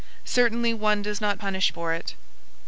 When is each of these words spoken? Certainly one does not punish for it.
Certainly 0.25 0.73
one 0.73 1.03
does 1.03 1.21
not 1.21 1.37
punish 1.37 1.71
for 1.71 1.93
it. 1.93 2.15